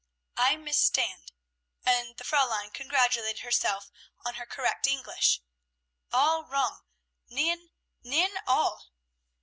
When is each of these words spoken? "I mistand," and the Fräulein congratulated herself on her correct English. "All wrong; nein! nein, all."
"I 0.37 0.55
mistand," 0.55 1.31
and 1.85 2.17
the 2.17 2.23
Fräulein 2.23 2.73
congratulated 2.73 3.41
herself 3.43 3.91
on 4.25 4.33
her 4.33 4.47
correct 4.47 4.87
English. 4.87 5.41
"All 6.11 6.43
wrong; 6.43 6.81
nein! 7.29 7.69
nein, 8.01 8.39
all." 8.47 8.87